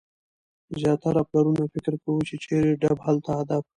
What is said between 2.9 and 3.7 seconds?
هلته ادب.